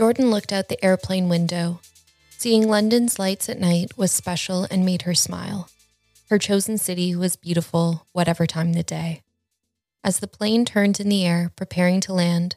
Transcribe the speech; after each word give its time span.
Jordan 0.00 0.30
looked 0.30 0.50
out 0.50 0.68
the 0.68 0.82
airplane 0.82 1.28
window. 1.28 1.82
Seeing 2.30 2.66
London's 2.66 3.18
lights 3.18 3.50
at 3.50 3.60
night 3.60 3.98
was 3.98 4.10
special 4.10 4.66
and 4.70 4.82
made 4.82 5.02
her 5.02 5.12
smile. 5.12 5.68
Her 6.30 6.38
chosen 6.38 6.78
city 6.78 7.14
was 7.14 7.36
beautiful, 7.36 8.06
whatever 8.12 8.46
time 8.46 8.72
the 8.72 8.82
day. 8.82 9.20
As 10.02 10.20
the 10.20 10.26
plane 10.26 10.64
turned 10.64 11.00
in 11.00 11.10
the 11.10 11.26
air, 11.26 11.52
preparing 11.54 12.00
to 12.00 12.14
land, 12.14 12.56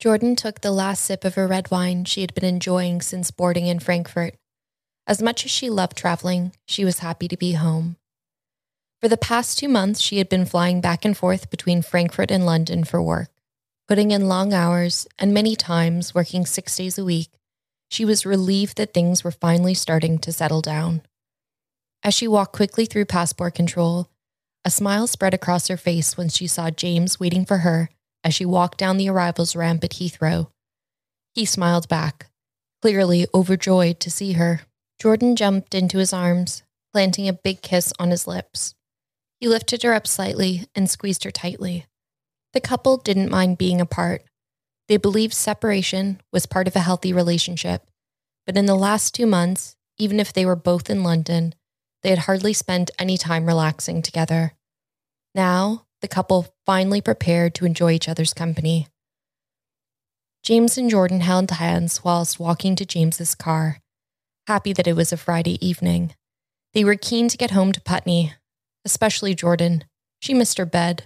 Jordan 0.00 0.34
took 0.34 0.60
the 0.60 0.72
last 0.72 1.04
sip 1.04 1.24
of 1.24 1.36
her 1.36 1.46
red 1.46 1.70
wine 1.70 2.04
she 2.04 2.20
had 2.20 2.34
been 2.34 2.44
enjoying 2.44 3.00
since 3.00 3.30
boarding 3.30 3.68
in 3.68 3.78
Frankfurt. 3.78 4.34
As 5.06 5.22
much 5.22 5.44
as 5.44 5.52
she 5.52 5.70
loved 5.70 5.96
traveling, 5.96 6.50
she 6.66 6.84
was 6.84 6.98
happy 6.98 7.28
to 7.28 7.36
be 7.36 7.52
home. 7.52 7.94
For 9.00 9.08
the 9.08 9.16
past 9.16 9.56
two 9.56 9.68
months, 9.68 10.00
she 10.00 10.18
had 10.18 10.28
been 10.28 10.46
flying 10.46 10.80
back 10.80 11.04
and 11.04 11.16
forth 11.16 11.48
between 11.48 11.80
Frankfurt 11.80 12.32
and 12.32 12.44
London 12.44 12.82
for 12.82 13.00
work, 13.00 13.30
putting 13.88 14.10
in 14.10 14.28
long 14.28 14.52
hours 14.52 15.06
and 15.18 15.34
many 15.34 15.56
times 15.56 16.14
working 16.14 16.46
six 16.46 16.76
days 16.76 16.98
a 16.98 17.04
week. 17.04 17.30
She 17.90 18.04
was 18.04 18.24
relieved 18.24 18.78
that 18.78 18.94
things 18.94 19.22
were 19.22 19.30
finally 19.30 19.74
starting 19.74 20.18
to 20.18 20.32
settle 20.32 20.62
down. 20.62 21.02
As 22.02 22.14
she 22.14 22.26
walked 22.26 22.52
quickly 22.52 22.86
through 22.86 23.04
passport 23.04 23.54
control, 23.54 24.08
a 24.64 24.70
smile 24.70 25.06
spread 25.06 25.34
across 25.34 25.68
her 25.68 25.76
face 25.76 26.16
when 26.16 26.28
she 26.28 26.46
saw 26.46 26.70
James 26.70 27.20
waiting 27.20 27.44
for 27.44 27.58
her 27.58 27.90
as 28.24 28.34
she 28.34 28.44
walked 28.44 28.78
down 28.78 28.96
the 28.96 29.08
arrivals 29.08 29.56
ramp 29.56 29.84
at 29.84 29.92
Heathrow. 29.92 30.48
He 31.34 31.44
smiled 31.44 31.88
back, 31.88 32.30
clearly 32.80 33.26
overjoyed 33.34 34.00
to 34.00 34.10
see 34.10 34.32
her. 34.32 34.62
Jordan 35.00 35.34
jumped 35.34 35.74
into 35.74 35.98
his 35.98 36.12
arms, 36.12 36.62
planting 36.92 37.28
a 37.28 37.32
big 37.32 37.62
kiss 37.62 37.92
on 37.98 38.10
his 38.10 38.26
lips. 38.26 38.74
He 39.40 39.48
lifted 39.48 39.82
her 39.82 39.92
up 39.92 40.06
slightly 40.06 40.66
and 40.74 40.88
squeezed 40.88 41.24
her 41.24 41.30
tightly. 41.30 41.86
The 42.52 42.60
couple 42.60 42.96
didn't 42.98 43.30
mind 43.30 43.58
being 43.58 43.80
apart. 43.80 44.24
They 44.88 44.96
believed 44.96 45.34
separation 45.34 46.20
was 46.32 46.46
part 46.46 46.68
of 46.68 46.76
a 46.76 46.80
healthy 46.80 47.12
relationship. 47.12 47.88
But 48.46 48.56
in 48.56 48.66
the 48.66 48.74
last 48.74 49.14
two 49.14 49.26
months, 49.26 49.76
even 49.98 50.20
if 50.20 50.32
they 50.32 50.44
were 50.44 50.56
both 50.56 50.90
in 50.90 51.02
London, 51.02 51.54
they 52.02 52.10
had 52.10 52.20
hardly 52.20 52.52
spent 52.52 52.90
any 52.98 53.16
time 53.16 53.46
relaxing 53.46 54.02
together. 54.02 54.54
Now, 55.34 55.86
the 56.00 56.08
couple 56.08 56.54
finally 56.66 57.00
prepared 57.00 57.54
to 57.54 57.64
enjoy 57.64 57.92
each 57.92 58.08
other's 58.08 58.34
company. 58.34 58.88
James 60.42 60.76
and 60.76 60.90
Jordan 60.90 61.20
held 61.20 61.50
hands 61.52 62.02
whilst 62.02 62.40
walking 62.40 62.74
to 62.76 62.84
James's 62.84 63.36
car, 63.36 63.78
happy 64.48 64.72
that 64.72 64.88
it 64.88 64.96
was 64.96 65.12
a 65.12 65.16
Friday 65.16 65.64
evening. 65.64 66.14
They 66.74 66.84
were 66.84 66.96
keen 66.96 67.28
to 67.28 67.36
get 67.36 67.52
home 67.52 67.70
to 67.72 67.80
Putney, 67.80 68.34
especially 68.84 69.36
Jordan. 69.36 69.84
She 70.20 70.34
missed 70.34 70.58
her 70.58 70.66
bed. 70.66 71.04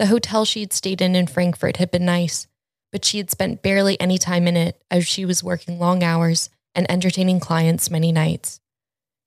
The 0.00 0.06
hotel 0.06 0.46
she 0.46 0.60
had 0.60 0.72
stayed 0.72 1.02
in 1.02 1.14
in 1.14 1.26
Frankfurt 1.26 1.76
had 1.76 1.90
been 1.90 2.06
nice, 2.06 2.46
but 2.90 3.04
she 3.04 3.18
had 3.18 3.30
spent 3.30 3.60
barely 3.60 4.00
any 4.00 4.16
time 4.16 4.48
in 4.48 4.56
it 4.56 4.80
as 4.90 5.06
she 5.06 5.26
was 5.26 5.44
working 5.44 5.78
long 5.78 6.02
hours 6.02 6.48
and 6.74 6.90
entertaining 6.90 7.38
clients 7.38 7.90
many 7.90 8.10
nights. 8.10 8.62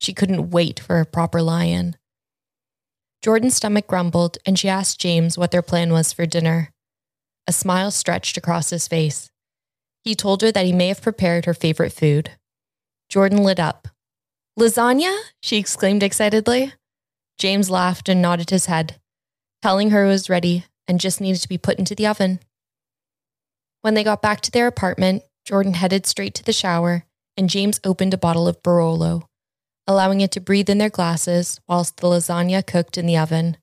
She 0.02 0.16
couldn't 0.16 0.50
wait 0.50 0.80
for 0.80 1.00
a 1.00 1.06
proper 1.06 1.44
lie 1.44 1.66
in. 1.66 1.96
Jordan's 3.22 3.56
stomach 3.56 3.86
grumbled, 3.86 4.40
and 4.48 4.58
she 4.58 4.68
asked 4.68 5.00
James 5.00 5.38
what 5.38 5.52
their 5.52 5.62
plan 5.62 5.94
was 5.94 6.12
for 6.12 6.26
dinner. 6.26 6.72
A 7.46 7.54
smile 7.54 7.92
stretched 7.92 8.36
across 8.36 8.72
his 8.72 8.88
face. 8.88 9.30
He 10.04 10.16
told 10.16 10.42
her 10.42 10.52
that 10.52 10.66
he 10.66 10.74
may 10.74 10.88
have 10.88 11.04
prepared 11.04 11.46
her 11.46 11.54
favorite 11.54 11.94
food. 11.94 12.32
Jordan 13.10 13.44
lit 13.44 13.60
up. 13.60 13.90
Lasagna? 14.60 15.16
she 15.40 15.58
exclaimed 15.58 16.02
excitedly. 16.02 16.74
James 17.38 17.70
laughed 17.70 18.10
and 18.10 18.24
nodded 18.24 18.50
his 18.50 18.66
head, 18.66 19.00
telling 19.64 19.92
her 19.92 20.04
it 20.04 20.10
was 20.10 20.30
ready 20.30 20.66
and 20.90 21.00
just 21.00 21.22
needed 21.22 21.42
to 21.42 21.48
be 21.48 21.58
put 21.58 21.80
into 21.80 21.96
the 21.96 22.06
oven. 22.06 22.38
When 23.80 23.94
they 23.94 24.04
got 24.04 24.22
back 24.22 24.42
to 24.42 24.52
their 24.52 24.68
apartment, 24.68 25.24
Jordan 25.46 25.76
headed 25.76 26.06
straight 26.06 26.34
to 26.34 26.44
the 26.44 26.52
shower, 26.52 27.06
and 27.38 27.50
James 27.50 27.80
opened 27.86 28.14
a 28.14 28.18
bottle 28.18 28.46
of 28.46 28.62
Barolo, 28.62 29.24
allowing 29.88 30.20
it 30.20 30.34
to 30.34 30.42
breathe 30.42 30.70
in 30.70 30.80
their 30.80 30.90
glasses 30.90 31.62
whilst 31.66 31.96
the 31.96 32.08
lasagna 32.08 32.68
cooked 32.68 32.98
in 32.98 33.06
the 33.06 33.16
oven. 33.16 33.56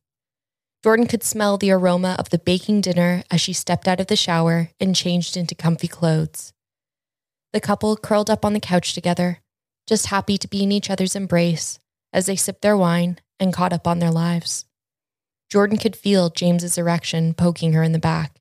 Jordan 0.83 1.06
could 1.06 1.22
smell 1.22 1.59
the 1.59 1.71
aroma 1.71 2.16
of 2.19 2.31
the 2.31 2.39
baking 2.39 2.81
dinner 2.81 3.22
as 3.31 3.43
she 3.43 3.53
stepped 3.53 3.87
out 3.87 4.00
of 4.00 4.06
the 4.06 4.16
shower 4.16 4.71
and 4.81 4.97
changed 4.97 5.37
into 5.37 5.55
comfy 5.55 5.87
clothes. 5.87 6.55
The 7.53 7.60
couple 7.60 7.94
curled 7.99 8.31
up 8.31 8.47
on 8.47 8.55
the 8.55 8.60
couch 8.60 8.94
together, 8.94 9.41
just 9.87 10.06
happy 10.06 10.39
to 10.39 10.49
be 10.49 10.62
in 10.62 10.72
each 10.72 10.89
other's 10.89 11.15
embrace 11.15 11.78
as 12.10 12.25
they 12.25 12.37
sipped 12.37 12.62
their 12.62 12.75
wine 12.75 13.19
and 13.39 13.53
caught 13.53 13.75
up 13.75 13.87
on 13.87 13.99
their 13.99 14.10
lives. 14.10 14.65
Jordan 15.50 15.78
could 15.78 15.97
feel 15.97 16.31
James's 16.31 16.78
erection 16.78 17.34
poking 17.34 17.72
her 17.72 17.83
in 17.83 17.93
the 17.93 17.99
back. 17.99 18.37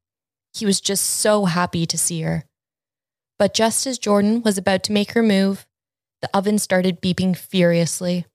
He 0.54 0.66
was 0.66 0.80
just 0.80 1.06
so 1.06 1.46
happy 1.46 1.86
to 1.86 1.98
see 1.98 2.22
her. 2.22 2.46
But 3.40 3.54
just 3.54 3.88
as 3.88 3.98
Jordan 3.98 4.42
was 4.44 4.58
about 4.58 4.84
to 4.84 4.92
make 4.92 5.14
her 5.14 5.24
move, 5.24 5.66
the 6.22 6.30
oven 6.34 6.60
started 6.60 7.02
beeping 7.02 7.36
furiously. 7.36 8.26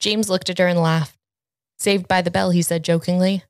James 0.00 0.28
looked 0.28 0.50
at 0.50 0.58
her 0.58 0.66
and 0.66 0.80
laughed. 0.80 1.16
Saved 1.78 2.06
by 2.06 2.20
the 2.20 2.30
bell, 2.30 2.50
he 2.50 2.62
said 2.62 2.84
jokingly. 2.84 3.44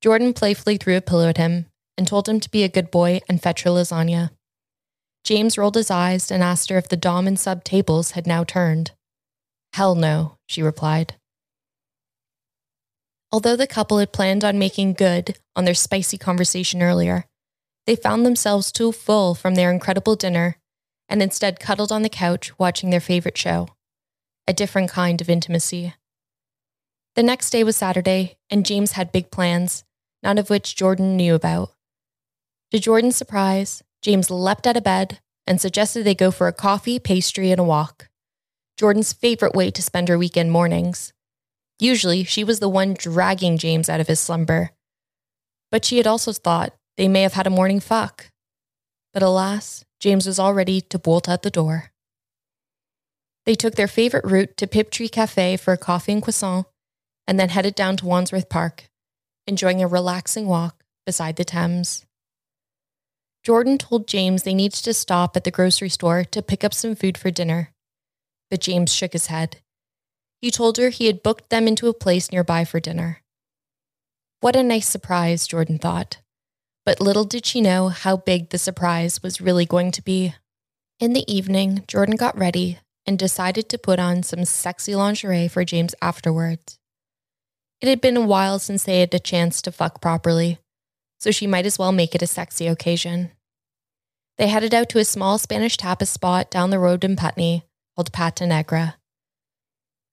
Jordan 0.00 0.32
playfully 0.32 0.76
threw 0.76 0.96
a 0.96 1.00
pillow 1.00 1.28
at 1.28 1.36
him 1.36 1.66
and 1.98 2.06
told 2.06 2.28
him 2.28 2.40
to 2.40 2.50
be 2.50 2.62
a 2.62 2.68
good 2.68 2.90
boy 2.90 3.20
and 3.28 3.42
fetch 3.42 3.62
her 3.62 3.70
lasagna. 3.70 4.30
James 5.24 5.58
rolled 5.58 5.74
his 5.74 5.90
eyes 5.90 6.30
and 6.30 6.42
asked 6.42 6.70
her 6.70 6.78
if 6.78 6.88
the 6.88 6.96
dom 6.96 7.26
and 7.26 7.38
sub 7.38 7.64
tables 7.64 8.12
had 8.12 8.26
now 8.26 8.44
turned. 8.44 8.92
Hell 9.72 9.94
no, 9.94 10.38
she 10.46 10.62
replied. 10.62 11.16
Although 13.32 13.56
the 13.56 13.66
couple 13.66 13.98
had 13.98 14.12
planned 14.12 14.44
on 14.44 14.58
making 14.58 14.94
good 14.94 15.38
on 15.54 15.64
their 15.64 15.74
spicy 15.74 16.16
conversation 16.16 16.82
earlier, 16.82 17.26
they 17.86 17.96
found 17.96 18.24
themselves 18.24 18.72
too 18.72 18.92
full 18.92 19.34
from 19.34 19.54
their 19.54 19.70
incredible 19.70 20.16
dinner 20.16 20.58
and 21.08 21.22
instead 21.22 21.60
cuddled 21.60 21.92
on 21.92 22.02
the 22.02 22.08
couch 22.08 22.58
watching 22.58 22.90
their 22.90 23.00
favorite 23.00 23.38
show. 23.38 23.68
A 24.48 24.52
different 24.52 24.90
kind 24.90 25.20
of 25.20 25.30
intimacy. 25.30 25.94
The 27.14 27.22
next 27.22 27.50
day 27.50 27.64
was 27.64 27.76
Saturday, 27.76 28.36
and 28.50 28.66
James 28.66 28.92
had 28.92 29.12
big 29.12 29.30
plans, 29.30 29.84
none 30.22 30.38
of 30.38 30.50
which 30.50 30.76
Jordan 30.76 31.16
knew 31.16 31.34
about. 31.34 31.70
To 32.72 32.78
Jordan's 32.78 33.16
surprise, 33.16 33.82
James 34.02 34.30
leapt 34.30 34.66
out 34.66 34.76
of 34.76 34.84
bed 34.84 35.20
and 35.46 35.60
suggested 35.60 36.02
they 36.04 36.14
go 36.14 36.30
for 36.30 36.48
a 36.48 36.52
coffee, 36.52 36.98
pastry, 36.98 37.50
and 37.50 37.60
a 37.60 37.64
walk. 37.64 38.08
Jordan's 38.76 39.12
favorite 39.12 39.54
way 39.54 39.70
to 39.70 39.82
spend 39.82 40.08
her 40.08 40.18
weekend 40.18 40.52
mornings. 40.52 41.12
Usually, 41.78 42.24
she 42.24 42.42
was 42.42 42.60
the 42.60 42.68
one 42.68 42.94
dragging 42.94 43.58
James 43.58 43.88
out 43.88 44.00
of 44.00 44.08
his 44.08 44.20
slumber. 44.20 44.70
But 45.70 45.84
she 45.84 45.98
had 45.98 46.06
also 46.06 46.32
thought 46.32 46.74
they 46.96 47.08
may 47.08 47.22
have 47.22 47.34
had 47.34 47.46
a 47.46 47.50
morning 47.50 47.80
fuck. 47.80 48.30
But 49.12 49.22
alas, 49.22 49.84
James 50.00 50.26
was 50.26 50.38
all 50.38 50.54
ready 50.54 50.80
to 50.80 50.98
bolt 50.98 51.28
out 51.28 51.42
the 51.42 51.50
door. 51.50 51.92
They 53.44 53.54
took 53.54 53.74
their 53.74 53.88
favorite 53.88 54.24
route 54.24 54.56
to 54.56 54.66
Piptree 54.66 55.10
Cafe 55.10 55.56
for 55.56 55.72
a 55.72 55.78
coffee 55.78 56.12
and 56.12 56.22
croissant, 56.22 56.66
and 57.28 57.38
then 57.38 57.50
headed 57.50 57.74
down 57.74 57.96
to 57.98 58.06
Wandsworth 58.06 58.48
Park, 58.48 58.88
enjoying 59.46 59.82
a 59.82 59.86
relaxing 59.86 60.46
walk 60.46 60.82
beside 61.04 61.36
the 61.36 61.44
Thames. 61.44 62.04
Jordan 63.44 63.78
told 63.78 64.08
James 64.08 64.42
they 64.42 64.54
needed 64.54 64.82
to 64.82 64.92
stop 64.92 65.36
at 65.36 65.44
the 65.44 65.52
grocery 65.52 65.88
store 65.88 66.24
to 66.24 66.42
pick 66.42 66.64
up 66.64 66.74
some 66.74 66.96
food 66.96 67.16
for 67.16 67.30
dinner, 67.30 67.72
but 68.50 68.60
James 68.60 68.92
shook 68.92 69.12
his 69.12 69.26
head. 69.26 69.58
He 70.46 70.52
told 70.52 70.76
her 70.76 70.90
he 70.90 71.06
had 71.06 71.24
booked 71.24 71.50
them 71.50 71.66
into 71.66 71.88
a 71.88 71.92
place 71.92 72.30
nearby 72.30 72.64
for 72.64 72.78
dinner. 72.78 73.20
What 74.38 74.54
a 74.54 74.62
nice 74.62 74.86
surprise, 74.86 75.48
Jordan 75.48 75.80
thought. 75.80 76.18
But 76.84 77.00
little 77.00 77.24
did 77.24 77.44
she 77.44 77.60
know 77.60 77.88
how 77.88 78.18
big 78.18 78.50
the 78.50 78.58
surprise 78.58 79.24
was 79.24 79.40
really 79.40 79.66
going 79.66 79.90
to 79.90 80.02
be. 80.02 80.36
In 81.00 81.14
the 81.14 81.24
evening, 81.26 81.82
Jordan 81.88 82.14
got 82.14 82.38
ready 82.38 82.78
and 83.04 83.18
decided 83.18 83.68
to 83.68 83.76
put 83.76 83.98
on 83.98 84.22
some 84.22 84.44
sexy 84.44 84.94
lingerie 84.94 85.48
for 85.48 85.64
James 85.64 85.96
afterwards. 86.00 86.78
It 87.80 87.88
had 87.88 88.00
been 88.00 88.16
a 88.16 88.24
while 88.24 88.60
since 88.60 88.84
they 88.84 89.00
had 89.00 89.12
a 89.14 89.18
chance 89.18 89.60
to 89.62 89.72
fuck 89.72 90.00
properly, 90.00 90.60
so 91.18 91.32
she 91.32 91.48
might 91.48 91.66
as 91.66 91.76
well 91.76 91.90
make 91.90 92.14
it 92.14 92.22
a 92.22 92.26
sexy 92.28 92.68
occasion. 92.68 93.32
They 94.38 94.46
headed 94.46 94.74
out 94.74 94.90
to 94.90 95.00
a 95.00 95.04
small 95.04 95.38
Spanish 95.38 95.76
tapas 95.76 96.06
spot 96.06 96.52
down 96.52 96.70
the 96.70 96.78
road 96.78 97.02
in 97.02 97.16
Putney 97.16 97.64
called 97.96 98.12
Pata 98.12 98.46
Negra. 98.46 98.94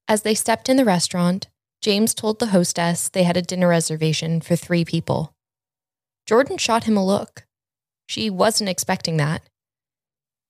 As 0.07 0.23
they 0.23 0.35
stepped 0.35 0.69
in 0.69 0.77
the 0.77 0.85
restaurant, 0.85 1.47
James 1.81 2.13
told 2.13 2.39
the 2.39 2.47
hostess 2.47 3.09
they 3.09 3.23
had 3.23 3.37
a 3.37 3.41
dinner 3.41 3.67
reservation 3.67 4.41
for 4.41 4.55
three 4.55 4.85
people. 4.85 5.33
Jordan 6.25 6.57
shot 6.57 6.85
him 6.85 6.97
a 6.97 7.05
look. 7.05 7.45
She 8.07 8.29
wasn't 8.29 8.69
expecting 8.69 9.17
that. 9.17 9.43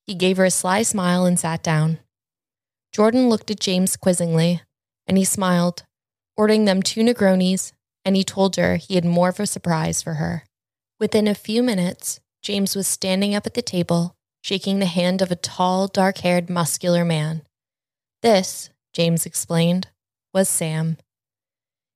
He 0.05 0.15
gave 0.15 0.37
her 0.37 0.45
a 0.45 0.51
sly 0.51 0.83
smile 0.83 1.25
and 1.25 1.39
sat 1.39 1.63
down. 1.63 1.99
Jordan 2.91 3.29
looked 3.29 3.49
at 3.49 3.59
James 3.59 3.95
quizzingly, 3.95 4.61
and 5.07 5.17
he 5.17 5.25
smiled, 5.25 5.83
ordering 6.37 6.65
them 6.65 6.83
two 6.83 7.01
Negronis, 7.01 7.71
and 8.05 8.15
he 8.15 8.23
told 8.23 8.55
her 8.55 8.75
he 8.75 8.95
had 8.95 9.05
more 9.05 9.29
of 9.29 9.39
a 9.39 9.47
surprise 9.47 10.01
for 10.01 10.15
her. 10.15 10.43
Within 10.99 11.27
a 11.27 11.35
few 11.35 11.63
minutes, 11.63 12.19
James 12.41 12.75
was 12.75 12.87
standing 12.87 13.33
up 13.33 13.47
at 13.47 13.53
the 13.53 13.61
table, 13.61 14.13
shaking 14.43 14.79
the 14.79 14.85
hand 14.85 15.21
of 15.21 15.31
a 15.31 15.35
tall, 15.35 15.87
dark 15.87 16.19
haired, 16.19 16.49
muscular 16.49 17.05
man. 17.05 17.43
This, 18.21 18.69
James 18.93 19.25
explained, 19.25 19.87
was 20.33 20.47
Sam. 20.47 20.97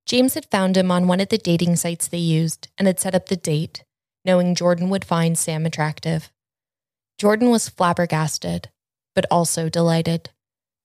James 0.06 0.34
had 0.34 0.50
found 0.50 0.78
him 0.78 0.90
on 0.90 1.08
one 1.08 1.20
of 1.20 1.30
the 1.30 1.38
dating 1.38 1.76
sites 1.76 2.08
they 2.08 2.18
used 2.18 2.70
and 2.78 2.88
had 2.88 3.00
set 3.00 3.14
up 3.14 3.28
the 3.28 3.36
date, 3.36 3.84
knowing 4.26 4.56
Jordan 4.56 4.90
would 4.90 5.06
find 5.06 5.38
Sam 5.38 5.66
attractive. 5.66 6.32
Jordan 7.18 7.50
was 7.50 7.70
flabbergasted, 7.70 8.70
but 9.14 9.26
also 9.30 9.70
delighted. 9.70 10.30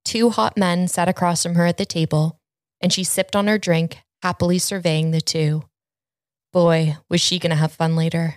Two 0.04 0.30
hot 0.30 0.56
men 0.56 0.88
sat 0.88 1.08
across 1.08 1.42
from 1.42 1.54
her 1.54 1.66
at 1.66 1.76
the 1.76 1.86
table, 1.86 2.40
and 2.80 2.92
she 2.92 3.04
sipped 3.04 3.36
on 3.36 3.46
her 3.46 3.58
drink, 3.58 3.98
happily 4.22 4.58
surveying 4.58 5.10
the 5.10 5.20
two. 5.20 5.64
Boy, 6.52 6.96
was 7.08 7.20
she 7.20 7.38
going 7.38 7.50
to 7.50 7.56
have 7.56 7.72
fun 7.72 7.96
later. 7.96 8.36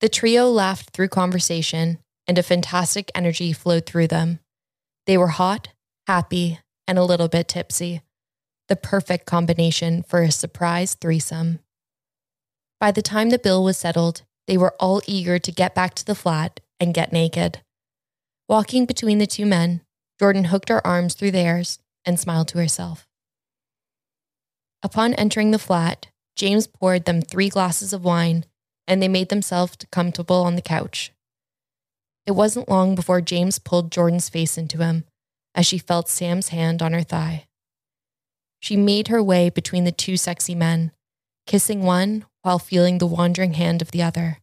The 0.00 0.08
trio 0.08 0.48
laughed 0.48 0.90
through 0.90 1.08
conversation, 1.08 1.98
and 2.26 2.38
a 2.38 2.42
fantastic 2.42 3.10
energy 3.14 3.52
flowed 3.52 3.86
through 3.86 4.06
them. 4.08 4.40
They 5.06 5.18
were 5.18 5.28
hot, 5.28 5.68
happy, 6.10 6.58
and 6.88 6.98
a 6.98 7.04
little 7.04 7.28
bit 7.28 7.46
tipsy, 7.46 8.02
the 8.68 8.74
perfect 8.74 9.26
combination 9.26 10.02
for 10.02 10.22
a 10.22 10.32
surprise 10.32 10.96
threesome. 10.96 11.60
By 12.80 12.90
the 12.90 13.00
time 13.00 13.30
the 13.30 13.38
bill 13.38 13.62
was 13.62 13.76
settled, 13.76 14.22
they 14.48 14.58
were 14.58 14.74
all 14.80 15.00
eager 15.06 15.38
to 15.38 15.52
get 15.52 15.72
back 15.72 15.94
to 15.94 16.04
the 16.04 16.16
flat 16.16 16.58
and 16.80 16.92
get 16.92 17.12
naked. 17.12 17.60
Walking 18.48 18.86
between 18.86 19.18
the 19.18 19.26
two 19.28 19.46
men, 19.46 19.82
Jordan 20.18 20.46
hooked 20.46 20.68
her 20.68 20.84
arms 20.84 21.14
through 21.14 21.30
theirs 21.30 21.78
and 22.04 22.18
smiled 22.18 22.48
to 22.48 22.58
herself. 22.58 23.06
Upon 24.82 25.14
entering 25.14 25.52
the 25.52 25.60
flat, 25.60 26.08
James 26.34 26.66
poured 26.66 27.04
them 27.04 27.22
three 27.22 27.48
glasses 27.48 27.92
of 27.92 28.02
wine 28.02 28.46
and 28.88 29.00
they 29.00 29.06
made 29.06 29.28
themselves 29.28 29.76
comfortable 29.92 30.42
on 30.42 30.56
the 30.56 30.70
couch. 30.76 31.12
It 32.26 32.32
wasn't 32.32 32.68
long 32.68 32.96
before 32.96 33.20
James 33.20 33.60
pulled 33.60 33.92
Jordan's 33.92 34.28
face 34.28 34.58
into 34.58 34.78
him 34.78 35.04
as 35.54 35.66
she 35.66 35.78
felt 35.78 36.08
Sam's 36.08 36.48
hand 36.48 36.82
on 36.82 36.92
her 36.92 37.02
thigh. 37.02 37.46
She 38.60 38.76
made 38.76 39.08
her 39.08 39.22
way 39.22 39.50
between 39.50 39.84
the 39.84 39.92
two 39.92 40.16
sexy 40.16 40.54
men, 40.54 40.92
kissing 41.46 41.82
one 41.82 42.26
while 42.42 42.58
feeling 42.58 42.98
the 42.98 43.06
wandering 43.06 43.54
hand 43.54 43.82
of 43.82 43.90
the 43.90 44.02
other. 44.02 44.38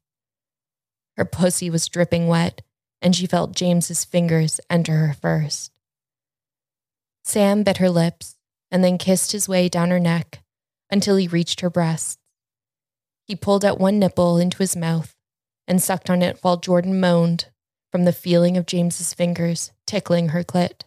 Her 1.16 1.26
pussy 1.26 1.70
was 1.70 1.88
dripping 1.88 2.28
wet, 2.28 2.62
and 3.02 3.16
she 3.16 3.26
felt 3.26 3.56
James's 3.56 4.06
fingers 4.06 4.60
enter 4.70 4.98
her 4.98 5.14
first. 5.14 5.72
Sam 7.24 7.64
bit 7.64 7.78
her 7.78 7.90
lips 7.90 8.36
and 8.72 8.84
then 8.84 8.98
kissed 8.98 9.32
his 9.32 9.50
way 9.50 9.70
down 9.70 9.90
her 9.90 10.00
neck 10.00 10.44
until 10.90 11.16
he 11.16 11.28
reached 11.28 11.62
her 11.62 11.70
breasts. 11.70 12.18
He 13.26 13.36
pulled 13.36 13.66
out 13.66 13.80
one 13.80 14.00
nipple 14.00 14.38
into 14.38 14.58
his 14.60 14.76
mouth 14.76 15.14
and 15.68 15.82
sucked 15.82 16.10
on 16.10 16.22
it 16.22 16.40
while 16.42 16.58
Jordan 16.58 17.00
moaned 17.00 17.48
from 17.92 18.06
the 18.06 18.14
feeling 18.14 18.58
of 18.58 18.66
James's 18.66 19.14
fingers 19.14 19.72
tickling 19.86 20.30
her 20.30 20.44
clit. 20.44 20.84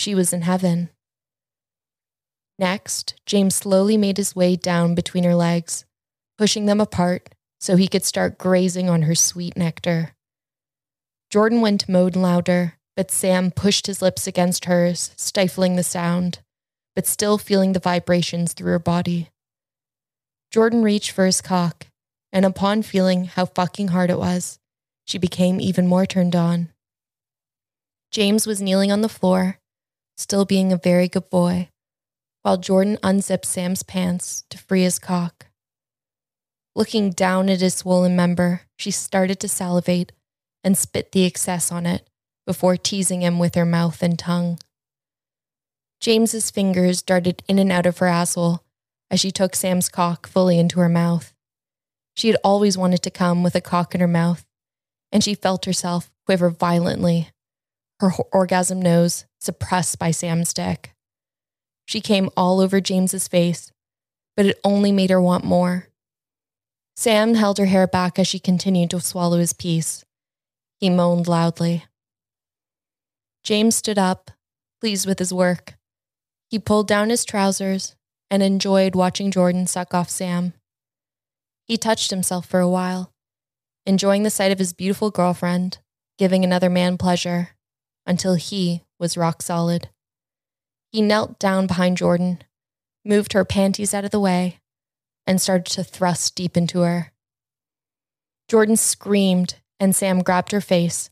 She 0.00 0.14
was 0.14 0.32
in 0.32 0.40
heaven. 0.40 0.88
Next, 2.58 3.16
James 3.26 3.54
slowly 3.54 3.98
made 3.98 4.16
his 4.16 4.34
way 4.34 4.56
down 4.56 4.94
between 4.94 5.24
her 5.24 5.34
legs, 5.34 5.84
pushing 6.38 6.64
them 6.64 6.80
apart 6.80 7.34
so 7.58 7.76
he 7.76 7.86
could 7.86 8.06
start 8.06 8.38
grazing 8.38 8.88
on 8.88 9.02
her 9.02 9.14
sweet 9.14 9.58
nectar. 9.58 10.14
Jordan 11.28 11.60
went 11.60 11.82
to 11.82 11.90
moan 11.90 12.12
louder, 12.12 12.78
but 12.96 13.10
Sam 13.10 13.50
pushed 13.50 13.86
his 13.86 14.00
lips 14.00 14.26
against 14.26 14.64
hers, 14.64 15.12
stifling 15.18 15.76
the 15.76 15.82
sound, 15.82 16.38
but 16.96 17.06
still 17.06 17.36
feeling 17.36 17.74
the 17.74 17.78
vibrations 17.78 18.54
through 18.54 18.72
her 18.72 18.78
body. 18.78 19.28
Jordan 20.50 20.82
reached 20.82 21.10
for 21.10 21.26
his 21.26 21.42
cock, 21.42 21.88
and 22.32 22.46
upon 22.46 22.80
feeling 22.80 23.26
how 23.26 23.44
fucking 23.44 23.88
hard 23.88 24.08
it 24.08 24.18
was, 24.18 24.58
she 25.04 25.18
became 25.18 25.60
even 25.60 25.86
more 25.86 26.06
turned 26.06 26.34
on. 26.34 26.70
James 28.10 28.46
was 28.46 28.62
kneeling 28.62 28.90
on 28.90 29.02
the 29.02 29.08
floor, 29.10 29.59
still 30.20 30.44
being 30.44 30.72
a 30.72 30.76
very 30.76 31.08
good 31.08 31.30
boy, 31.30 31.68
while 32.42 32.56
Jordan 32.56 32.98
unzipped 33.02 33.46
Sam's 33.46 33.82
pants 33.82 34.44
to 34.50 34.58
free 34.58 34.82
his 34.82 34.98
cock. 34.98 35.46
Looking 36.76 37.10
down 37.10 37.48
at 37.48 37.60
his 37.60 37.74
swollen 37.74 38.14
member, 38.14 38.62
she 38.76 38.90
started 38.90 39.40
to 39.40 39.48
salivate 39.48 40.12
and 40.62 40.76
spit 40.76 41.12
the 41.12 41.24
excess 41.24 41.72
on 41.72 41.86
it 41.86 42.08
before 42.46 42.76
teasing 42.76 43.22
him 43.22 43.38
with 43.38 43.54
her 43.54 43.64
mouth 43.64 44.02
and 44.02 44.18
tongue. 44.18 44.58
James's 46.00 46.50
fingers 46.50 47.02
darted 47.02 47.42
in 47.48 47.58
and 47.58 47.72
out 47.72 47.86
of 47.86 47.98
her 47.98 48.06
asshole 48.06 48.62
as 49.10 49.20
she 49.20 49.30
took 49.30 49.56
Sam's 49.56 49.88
cock 49.88 50.26
fully 50.26 50.58
into 50.58 50.80
her 50.80 50.88
mouth. 50.88 51.34
She 52.14 52.28
had 52.28 52.36
always 52.44 52.78
wanted 52.78 53.02
to 53.02 53.10
come 53.10 53.42
with 53.42 53.54
a 53.54 53.60
cock 53.60 53.94
in 53.94 54.00
her 54.00 54.08
mouth, 54.08 54.46
and 55.12 55.24
she 55.24 55.34
felt 55.34 55.64
herself 55.64 56.10
quiver 56.26 56.50
violently, 56.50 57.30
her 58.00 58.10
orgasm 58.32 58.80
nose 58.80 59.26
suppressed 59.40 59.98
by 59.98 60.10
Sam's 60.10 60.52
dick. 60.52 60.94
She 61.86 62.00
came 62.00 62.30
all 62.36 62.60
over 62.60 62.80
James's 62.80 63.28
face, 63.28 63.72
but 64.36 64.46
it 64.46 64.60
only 64.64 64.92
made 64.92 65.10
her 65.10 65.20
want 65.20 65.44
more. 65.44 65.88
Sam 66.96 67.34
held 67.34 67.58
her 67.58 67.66
hair 67.66 67.86
back 67.86 68.18
as 68.18 68.26
she 68.26 68.38
continued 68.38 68.90
to 68.90 69.00
swallow 69.00 69.38
his 69.38 69.52
piece. 69.52 70.04
He 70.78 70.90
moaned 70.90 71.28
loudly. 71.28 71.84
James 73.42 73.76
stood 73.76 73.98
up, 73.98 74.30
pleased 74.80 75.06
with 75.06 75.18
his 75.18 75.32
work. 75.32 75.74
He 76.48 76.58
pulled 76.58 76.88
down 76.88 77.10
his 77.10 77.24
trousers 77.24 77.96
and 78.30 78.42
enjoyed 78.42 78.94
watching 78.94 79.30
Jordan 79.30 79.66
suck 79.66 79.94
off 79.94 80.10
Sam. 80.10 80.52
He 81.66 81.76
touched 81.76 82.10
himself 82.10 82.46
for 82.46 82.60
a 82.60 82.68
while, 82.68 83.12
enjoying 83.86 84.22
the 84.22 84.30
sight 84.30 84.52
of 84.52 84.58
his 84.58 84.72
beautiful 84.72 85.10
girlfriend, 85.10 85.78
giving 86.18 86.44
another 86.44 86.68
man 86.70 86.98
pleasure, 86.98 87.50
until 88.06 88.34
he 88.34 88.82
was 88.98 89.16
rock 89.16 89.42
solid. 89.42 89.88
He 90.92 91.00
knelt 91.00 91.38
down 91.38 91.66
behind 91.66 91.96
Jordan, 91.96 92.42
moved 93.04 93.32
her 93.32 93.44
panties 93.44 93.94
out 93.94 94.04
of 94.04 94.10
the 94.10 94.20
way, 94.20 94.58
and 95.26 95.40
started 95.40 95.66
to 95.74 95.84
thrust 95.84 96.34
deep 96.34 96.56
into 96.56 96.80
her. 96.80 97.12
Jordan 98.48 98.76
screamed, 98.76 99.56
and 99.78 99.94
Sam 99.94 100.22
grabbed 100.22 100.52
her 100.52 100.60
face, 100.60 101.10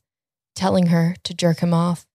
telling 0.56 0.86
her 0.86 1.14
to 1.22 1.34
jerk 1.34 1.60
him 1.60 1.72
off. 1.72 2.06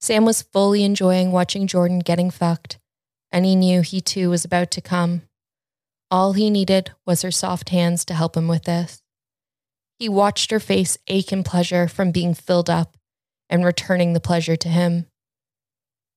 Sam 0.00 0.24
was 0.24 0.42
fully 0.42 0.82
enjoying 0.82 1.30
watching 1.30 1.66
Jordan 1.66 1.98
getting 1.98 2.30
fucked, 2.30 2.78
and 3.30 3.44
he 3.44 3.54
knew 3.54 3.82
he 3.82 4.00
too 4.00 4.30
was 4.30 4.44
about 4.44 4.70
to 4.72 4.80
come. 4.80 5.22
All 6.10 6.32
he 6.32 6.50
needed 6.50 6.92
was 7.06 7.22
her 7.22 7.30
soft 7.30 7.68
hands 7.68 8.04
to 8.06 8.14
help 8.14 8.36
him 8.36 8.48
with 8.48 8.64
this. 8.64 9.02
He 9.98 10.08
watched 10.08 10.50
her 10.50 10.60
face 10.60 10.98
ache 11.06 11.32
in 11.32 11.44
pleasure 11.44 11.86
from 11.86 12.10
being 12.10 12.34
filled 12.34 12.68
up 12.68 12.96
and 13.52 13.66
returning 13.66 14.14
the 14.14 14.20
pleasure 14.20 14.56
to 14.56 14.68
him. 14.70 15.06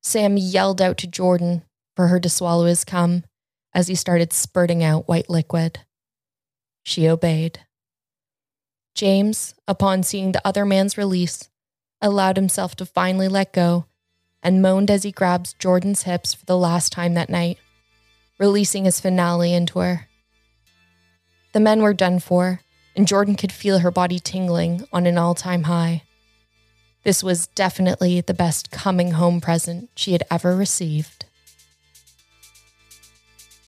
Sam 0.01 0.37
yelled 0.37 0.81
out 0.81 0.97
to 0.99 1.07
Jordan 1.07 1.63
for 1.93 2.07
her 2.07 2.19
to 2.21 2.29
swallow 2.29 2.65
his 2.65 2.85
cum 2.85 3.25
as 3.73 3.89
he 3.89 3.95
started 3.95 4.31
spurting 4.31 4.81
out 4.81 5.09
white 5.09 5.29
liquid. 5.29 5.79
She 6.83 7.09
obeyed. 7.09 7.59
James, 8.95 9.53
upon 9.67 10.01
seeing 10.01 10.31
the 10.31 10.47
other 10.47 10.63
man's 10.63 10.97
release, 10.97 11.49
allowed 12.01 12.37
himself 12.37 12.73
to 12.77 12.85
finally 12.85 13.27
let 13.27 13.51
go 13.51 13.85
and 14.41 14.61
moaned 14.61 14.89
as 14.89 15.03
he 15.03 15.11
grabs 15.11 15.53
Jordan's 15.53 16.03
hips 16.03 16.33
for 16.33 16.45
the 16.45 16.57
last 16.57 16.93
time 16.93 17.15
that 17.15 17.29
night, 17.29 17.57
releasing 18.39 18.85
his 18.85 19.01
finale 19.01 19.53
into 19.53 19.79
her. 19.79 20.07
The 21.51 21.59
men 21.59 21.81
were 21.81 21.93
done 21.93 22.19
for, 22.19 22.61
and 22.95 23.07
Jordan 23.07 23.35
could 23.35 23.51
feel 23.51 23.79
her 23.79 23.91
body 23.91 24.19
tingling 24.19 24.87
on 24.93 25.05
an 25.05 25.17
all 25.17 25.35
time 25.35 25.63
high. 25.63 26.03
This 27.05 27.23
was 27.23 27.45
definitely 27.53 28.21
the 28.21 28.33
best 28.33 28.71
coming 28.71 29.11
home 29.11 29.39
present 29.39 29.91
she 29.95 30.13
had 30.13 30.23
ever 30.31 30.55
received. 30.55 31.14